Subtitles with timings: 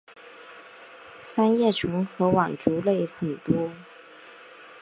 [1.21, 3.69] 三叶虫和腕足类很多。